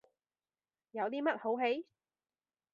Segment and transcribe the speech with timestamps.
[0.93, 1.85] 有啲乜好戯？